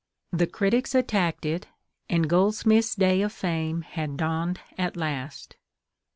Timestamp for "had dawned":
3.83-4.59